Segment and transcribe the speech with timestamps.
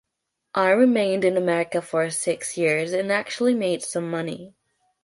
[0.55, 4.55] I remained in America for six years, and actually made some money.